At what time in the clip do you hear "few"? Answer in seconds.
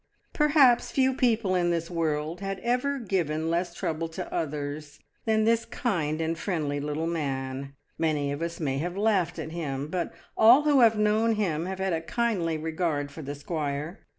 0.89-1.13